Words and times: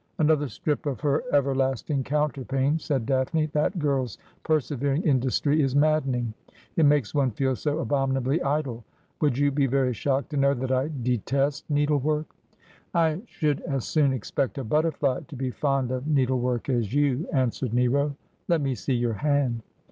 'Another 0.17 0.47
strip 0.47 0.87
of 0.87 0.99
her 1.01 1.23
everlasting 1.31 2.03
counterpane,' 2.03 2.79
said 2.81 3.05
Daphne.' 3.05 3.45
That 3.53 3.77
girl's 3.77 4.17
persevering 4.43 5.03
industry 5.03 5.61
is 5.61 5.75
maddening. 5.75 6.33
It 6.75 6.87
makes 6.87 7.13
one 7.13 7.29
feel 7.29 7.55
so 7.55 7.77
abominably 7.77 8.41
idle. 8.41 8.83
Would 9.19 9.37
you 9.37 9.51
be 9.51 9.67
very 9.67 9.93
shocked 9.93 10.31
to 10.31 10.37
know 10.37 10.55
that 10.55 10.71
I 10.71 10.87
detest 11.03 11.69
needlework?'' 11.69 12.25
I 12.95 13.21
should 13.27 13.61
as 13.61 13.85
soon 13.85 14.11
expect 14.11 14.57
a 14.57 14.63
butterfly 14.63 15.19
to 15.27 15.35
be 15.35 15.51
fond 15.51 15.91
of 15.91 16.07
needle 16.07 16.39
work 16.39 16.67
as 16.67 16.91
you,' 16.95 17.27
answered 17.31 17.71
Nero.' 17.71 18.15
Let 18.47 18.61
me 18.61 18.73
see 18.73 18.95
your 18.95 19.13
hand.' 19.13 19.61